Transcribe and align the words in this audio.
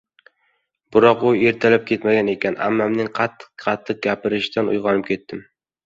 Biroq 0.95 1.25
u 1.31 1.33
ertalab 1.51 1.85
ketmagan 1.91 2.33
ekan. 2.35 2.59
Ammamning 2.71 3.13
qattiq-qattiq 3.21 4.05
gapirishidan 4.11 4.77
uyg‘onib 4.77 5.11
ketdim. 5.15 5.51